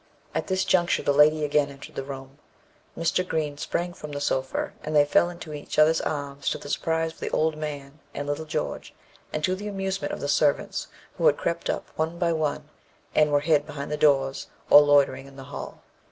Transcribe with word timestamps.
At 0.33 0.47
this 0.47 0.65
juncture 0.65 1.03
the 1.03 1.13
lady 1.13 1.45
again 1.45 1.69
entered 1.69 1.93
the 1.93 2.01
room. 2.03 2.39
Mr. 2.97 3.23
Green 3.23 3.55
sprang 3.59 3.93
from 3.93 4.11
the 4.13 4.19
sofa, 4.19 4.73
and 4.81 4.95
they 4.95 5.05
fell 5.05 5.29
into 5.29 5.53
each 5.53 5.77
other's 5.77 6.01
arms, 6.01 6.49
to 6.49 6.57
the 6.57 6.71
surprise 6.71 7.13
of 7.13 7.19
the 7.19 7.29
old 7.29 7.55
man 7.55 7.99
and 8.11 8.25
little 8.25 8.45
George, 8.47 8.95
and 9.31 9.43
to 9.43 9.53
the 9.53 9.67
amusement 9.67 10.11
of 10.11 10.19
the 10.19 10.27
servants 10.27 10.87
who 11.19 11.27
had 11.27 11.37
crept 11.37 11.69
up 11.69 11.87
one 11.97 12.17
by 12.17 12.33
one, 12.33 12.67
and 13.13 13.31
were 13.31 13.41
hid 13.41 13.67
behind 13.67 13.91
the 13.91 13.95
doors, 13.95 14.47
or 14.71 14.81
loitering 14.81 15.27
in 15.27 15.35
the 15.35 15.43
hall. 15.53 15.83